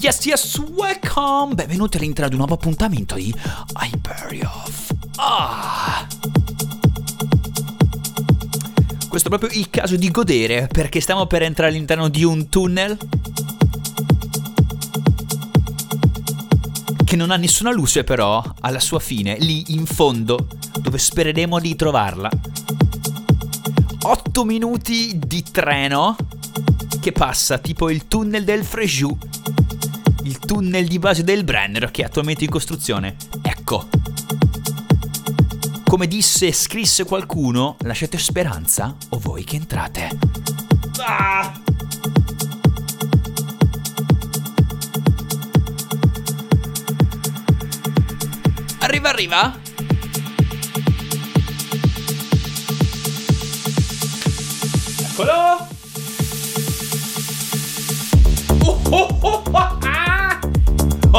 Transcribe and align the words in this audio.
Yes, 0.00 0.24
yes, 0.24 0.56
welcome! 0.56 1.54
Benvenuti 1.54 1.98
all'interno 1.98 2.28
di 2.28 2.34
un 2.34 2.40
nuovo 2.40 2.54
appuntamento 2.54 3.16
di 3.16 3.34
Hyperion. 3.78 4.50
Ah! 5.16 6.06
Questo 9.06 9.28
è 9.28 9.38
proprio 9.38 9.60
il 9.60 9.68
caso 9.68 9.96
di 9.96 10.10
godere 10.10 10.68
perché 10.72 11.02
stiamo 11.02 11.26
per 11.26 11.42
entrare 11.42 11.70
all'interno 11.70 12.08
di 12.08 12.24
un 12.24 12.48
tunnel 12.48 12.96
che 17.04 17.16
non 17.16 17.30
ha 17.30 17.36
nessuna 17.36 17.70
luce 17.70 18.02
però 18.02 18.42
alla 18.60 18.80
sua 18.80 19.00
fine, 19.00 19.36
lì 19.38 19.74
in 19.74 19.84
fondo, 19.84 20.46
dove 20.80 20.96
spereremo 20.96 21.60
di 21.60 21.76
trovarla. 21.76 22.30
8 24.00 24.44
minuti 24.46 25.18
di 25.18 25.42
treno 25.42 26.16
che 27.00 27.12
passa 27.12 27.58
tipo 27.58 27.90
il 27.90 28.08
tunnel 28.08 28.44
del 28.44 28.64
Frejus, 28.64 29.16
il 30.24 30.38
tunnel 30.38 30.86
di 30.86 30.98
base 30.98 31.24
del 31.24 31.44
Brenner 31.44 31.90
che 31.90 32.02
è 32.02 32.04
attualmente 32.04 32.44
in 32.44 32.50
costruzione. 32.50 33.16
Ecco. 33.42 33.88
Come 35.84 36.06
disse 36.06 36.46
e 36.48 36.52
scrisse 36.52 37.04
qualcuno, 37.04 37.76
lasciate 37.80 38.18
speranza 38.18 38.94
o 39.10 39.18
voi 39.18 39.44
che 39.44 39.56
entrate. 39.56 40.10
Ah! 40.98 41.60
Arriva, 48.80 49.08
arriva! 49.08 49.58
Eccolo! 54.98 55.68
Oh, 58.62 58.80
oh, 58.90 59.18
oh, 59.20 59.42
ah! 59.52 59.89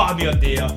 Oh 0.02 0.16
mio 0.16 0.34
Dio! 0.34 0.76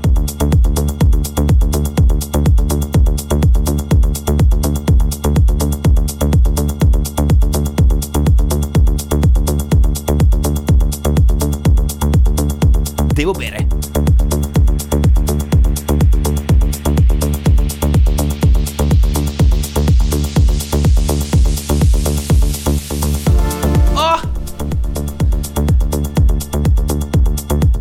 Devo 13.14 13.33
bere. 13.33 13.73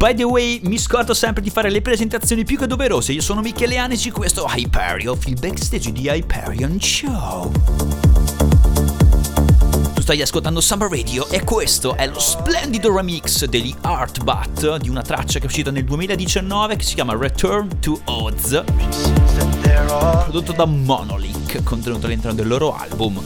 By 0.04 0.14
the 0.16 0.24
way, 0.24 0.60
mi 0.64 0.78
scordo 0.78 1.14
sempre 1.14 1.42
di 1.42 1.50
fare 1.50 1.70
le 1.70 1.80
presentazioni 1.80 2.44
più 2.44 2.58
che 2.58 2.68
doverose. 2.68 3.14
Io 3.14 3.22
sono 3.22 3.40
Michele 3.40 3.78
Anici, 3.78 4.12
questo 4.12 4.46
è 4.46 4.58
Hyperion, 4.58 5.18
il 5.28 5.40
backstage 5.40 5.94
di 5.94 6.10
Hyperion 6.10 6.78
Show. 6.78 7.50
Tu 9.94 10.02
stai 10.02 10.22
ascoltando 10.22 10.60
Summer 10.60 10.90
Radio 10.90 11.26
e 11.30 11.46
questo 11.46 11.96
è 11.96 12.06
lo 12.06 12.20
splendido 12.20 12.94
remix 12.94 13.46
degli 13.46 13.74
Art 13.80 14.22
Bat 14.22 14.76
di 14.76 14.90
una 14.90 15.04
traccia 15.04 15.40
che 15.40 15.46
è 15.46 15.48
uscita 15.48 15.72
nel 15.72 15.86
2019 15.86 16.76
che 16.76 16.84
si 16.84 16.96
chiama 16.96 17.16
Return 17.16 17.80
to 17.80 18.02
Oz, 18.04 18.62
prodotto 20.26 20.52
da 20.52 20.66
Monolith, 20.66 21.64
contenuto 21.64 22.08
all'interno 22.08 22.36
del 22.36 22.48
loro 22.50 22.76
album. 22.76 23.24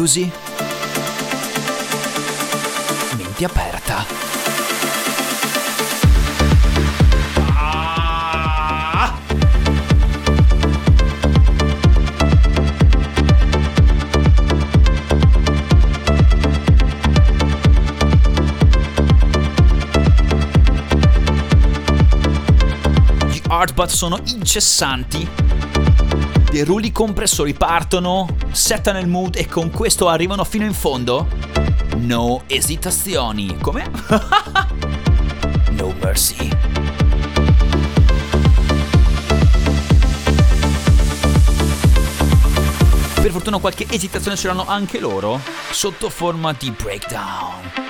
Chiusi. 0.00 0.32
Mente 3.18 3.44
aperta. 3.44 4.06
Ah! 7.44 9.14
Gli 23.26 23.42
Artbat 23.48 23.90
sono 23.90 24.18
incessanti 24.24 25.28
dei 26.50 26.64
rulli 26.64 26.90
compressori 26.90 27.54
partono, 27.54 28.26
settano 28.50 28.98
il 28.98 29.06
mood 29.06 29.36
e 29.36 29.46
con 29.46 29.70
questo 29.70 30.08
arrivano 30.08 30.42
fino 30.42 30.64
in 30.64 30.74
fondo? 30.74 31.28
No 31.98 32.42
esitazioni. 32.48 33.56
Come? 33.58 33.88
no 35.70 35.94
mercy. 36.00 36.48
Per 43.14 43.30
fortuna 43.30 43.58
qualche 43.58 43.86
esitazione 43.88 44.36
ce 44.36 44.48
l'hanno 44.48 44.66
anche 44.66 44.98
loro, 44.98 45.40
sotto 45.70 46.10
forma 46.10 46.52
di 46.52 46.72
breakdown. 46.72 47.89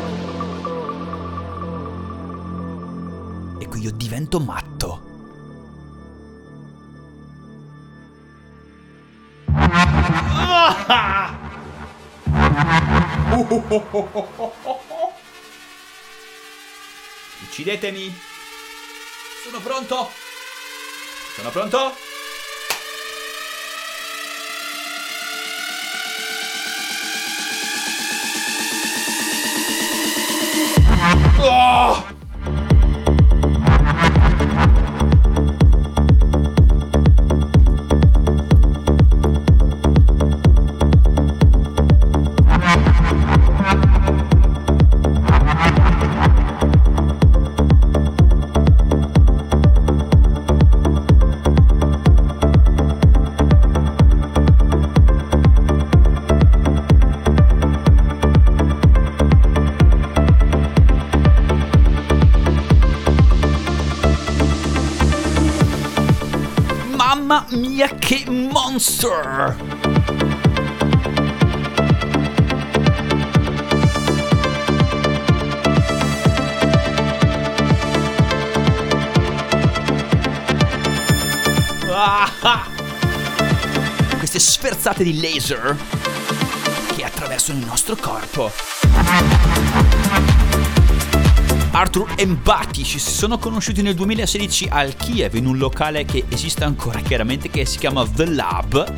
Io 3.81 3.91
divento 3.91 4.39
matto. 4.39 5.09
Uccidetemi. 17.41 18.15
Sono 19.43 19.59
pronto. 19.61 20.11
Sono 21.35 21.49
pronto. 21.49 22.10
Mia 67.51 67.87
che 67.95 68.23
monster! 68.29 69.55
Ah! 81.93 82.67
Queste 84.17 84.39
sferzate 84.39 85.03
di 85.03 85.19
laser 85.19 85.77
che 86.95 87.03
attraversano 87.03 87.59
il 87.59 87.65
nostro 87.65 87.95
corpo. 87.95 88.51
Arthur 91.71 92.13
e 92.17 92.25
Mbatti 92.25 92.83
ci 92.83 92.99
si 92.99 93.11
sono 93.11 93.37
conosciuti 93.37 93.81
nel 93.81 93.95
2016 93.95 94.67
al 94.69 94.95
Kiev 94.95 95.35
in 95.35 95.45
un 95.45 95.57
locale 95.57 96.03
che 96.03 96.25
esiste 96.27 96.65
ancora 96.65 96.99
chiaramente 96.99 97.49
che 97.49 97.65
si 97.65 97.77
chiama 97.77 98.05
The 98.05 98.25
Lab. 98.25 98.93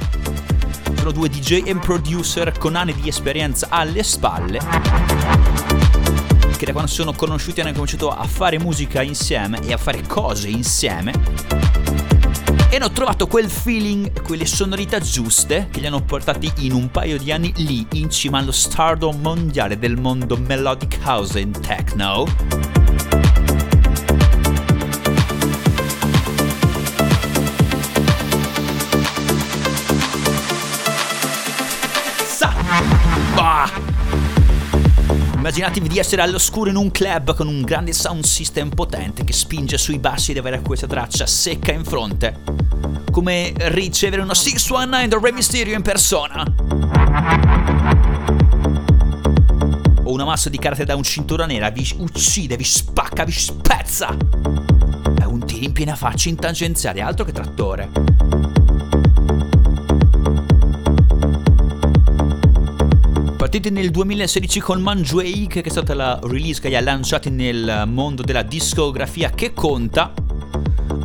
Sono 0.95 1.11
due 1.11 1.29
DJ 1.29 1.63
e 1.65 1.75
producer 1.75 2.57
con 2.57 2.75
anni 2.75 2.93
di 2.95 3.07
esperienza 3.07 3.67
alle 3.69 4.01
spalle 4.03 4.59
che 6.57 6.65
da 6.65 6.71
quando 6.71 6.91
sono 6.91 7.11
conosciuti 7.13 7.59
hanno 7.59 7.73
cominciato 7.73 8.09
a 8.09 8.23
fare 8.25 8.57
musica 8.57 9.01
insieme 9.01 9.59
e 9.65 9.73
a 9.73 9.77
fare 9.77 10.01
cose 10.07 10.47
insieme 10.47 11.82
e 12.73 12.77
hanno 12.77 12.91
trovato 12.91 13.27
quel 13.27 13.51
feeling, 13.51 14.23
quelle 14.23 14.47
sonorità 14.47 14.97
giuste 14.97 15.67
che 15.69 15.79
li 15.79 15.85
hanno 15.85 16.01
portati 16.01 16.51
in 16.61 16.71
un 16.71 16.89
paio 16.89 17.19
di 17.19 17.31
anni 17.31 17.53
lì 17.57 17.85
in 17.91 18.09
cima 18.09 18.39
allo 18.39 18.51
stardom 18.51 19.21
mondiale 19.21 19.77
del 19.77 19.95
mondo 19.95 20.35
melodic 20.37 20.97
house 21.03 21.39
and 21.39 21.59
techno. 21.59 22.25
Immaginatevi 35.35 35.89
di 35.89 35.99
essere 35.99 36.21
all'oscuro 36.21 36.69
in 36.69 36.77
un 36.77 36.89
club 36.89 37.35
con 37.35 37.47
un 37.47 37.61
grande 37.63 37.91
sound 37.91 38.23
system 38.23 38.69
potente 38.69 39.25
che 39.25 39.33
spinge 39.33 39.77
sui 39.77 39.99
bassi 39.99 40.31
ed 40.31 40.37
avere 40.37 40.61
questa 40.61 40.87
traccia 40.87 41.27
secca 41.27 41.73
in 41.73 41.83
fronte. 41.83 42.62
Come 43.13 43.53
ricevere 43.55 44.23
uno 44.23 44.33
619 44.33 45.07
da 45.07 45.19
Re 45.21 45.31
Mysterio 45.31 45.75
in 45.75 45.83
persona. 45.83 46.43
O 50.03 50.11
una 50.11 50.25
massa 50.25 50.49
di 50.49 50.57
karate 50.57 50.83
da 50.83 50.95
un 50.95 51.03
cintura 51.03 51.45
nera 51.45 51.69
vi 51.69 51.87
uccide, 51.99 52.57
vi 52.57 52.63
spacca, 52.63 53.23
vi 53.23 53.31
spezza. 53.31 54.17
È 55.15 55.25
un 55.25 55.45
tiro 55.45 55.63
in 55.63 55.73
piena 55.73 55.95
faccia 55.95 56.29
in 56.29 56.37
tangenziale, 56.37 57.01
altro 57.01 57.23
che 57.23 57.31
trattore. 57.31 57.91
partiti 63.53 63.69
nel 63.69 63.91
2016 63.91 64.59
con 64.61 64.81
Manjuei, 64.81 65.45
che 65.45 65.61
è 65.61 65.69
stata 65.69 65.93
la 65.93 66.19
release 66.23 66.59
che 66.59 66.69
li 66.69 66.75
ha 66.75 66.81
lanciati 66.81 67.29
nel 67.29 67.83
mondo 67.85 68.23
della 68.23 68.41
discografia 68.41 69.29
che 69.29 69.53
conta. 69.53 70.22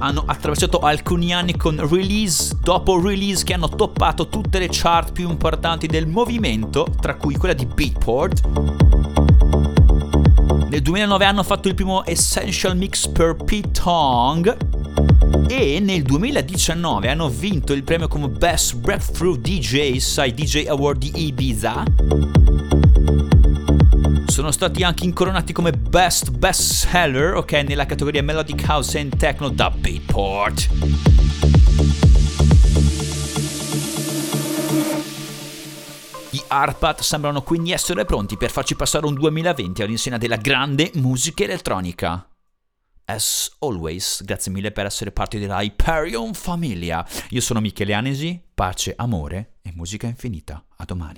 Hanno 0.00 0.22
attraversato 0.26 0.78
alcuni 0.78 1.32
anni 1.32 1.56
con 1.56 1.76
release 1.88 2.56
dopo 2.60 3.00
release 3.00 3.44
che 3.44 3.54
hanno 3.54 3.68
toppato 3.68 4.28
tutte 4.28 4.58
le 4.58 4.68
chart 4.70 5.12
più 5.12 5.28
importanti 5.28 5.86
del 5.86 6.06
movimento, 6.06 6.86
tra 7.00 7.14
cui 7.16 7.36
quella 7.36 7.54
di 7.54 7.66
Beatport. 7.66 8.40
Nel 10.68 10.82
2009 10.82 11.24
hanno 11.24 11.42
fatto 11.42 11.68
il 11.68 11.74
primo 11.74 12.04
Essential 12.04 12.76
Mix 12.76 13.08
per 13.08 13.36
Pete 13.36 13.70
Tong 13.70 14.56
e 15.48 15.80
nel 15.80 16.02
2019 16.02 17.08
hanno 17.08 17.28
vinto 17.28 17.72
il 17.72 17.82
premio 17.82 18.06
come 18.06 18.28
Best 18.28 18.76
Breakthrough 18.76 19.38
DJs 19.38 20.18
ai 20.18 20.34
DJ 20.34 20.66
Award 20.66 20.98
di 20.98 21.26
Ibiza 21.26 21.82
sono 24.38 24.52
stati 24.52 24.84
anche 24.84 25.02
incoronati 25.02 25.52
come 25.52 25.72
Best 25.72 26.30
Best 26.30 26.60
Seller, 26.60 27.34
ok, 27.34 27.54
nella 27.66 27.86
categoria 27.86 28.22
Melodic 28.22 28.64
House 28.68 28.96
and 28.96 29.16
Techno 29.16 29.48
da 29.48 29.68
Beatport. 29.68 30.68
Gli 36.30 36.40
Arpat 36.46 37.00
sembrano 37.00 37.42
quindi 37.42 37.72
essere 37.72 38.04
pronti 38.04 38.36
per 38.36 38.52
farci 38.52 38.76
passare 38.76 39.06
un 39.06 39.14
2020 39.14 39.82
all'insegna 39.82 40.18
della 40.18 40.36
grande 40.36 40.92
musica 40.94 41.42
elettronica. 41.42 42.28
As 43.06 43.56
always, 43.58 44.22
grazie 44.22 44.52
mille 44.52 44.70
per 44.70 44.86
essere 44.86 45.10
parte 45.10 45.40
della 45.40 45.60
Hyperion 45.60 46.32
Famiglia. 46.32 47.04
Io 47.30 47.40
sono 47.40 47.58
Michele 47.58 47.92
Anesi, 47.92 48.40
pace, 48.54 48.94
amore 48.96 49.54
e 49.62 49.72
musica 49.74 50.06
infinita. 50.06 50.64
A 50.76 50.84
domani. 50.84 51.16